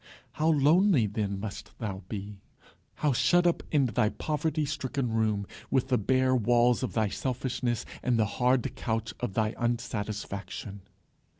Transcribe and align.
How 0.31 0.47
lonely 0.47 1.05
then 1.05 1.39
must 1.39 1.77
thou 1.77 2.01
be! 2.09 2.39
how 2.95 3.13
shut 3.13 3.45
up 3.45 3.61
in 3.71 3.85
thy 3.85 4.09
poverty 4.09 4.65
stricken 4.65 5.11
room, 5.11 5.45
with 5.69 5.89
the 5.89 5.97
bare 5.99 6.35
walls 6.35 6.81
of 6.81 6.93
thy 6.93 7.07
selfishness, 7.09 7.85
and 8.01 8.17
the 8.17 8.25
hard 8.41 8.75
couch 8.75 9.13
of 9.19 9.35
thy 9.35 9.53
unsatisfaction! 9.59 10.81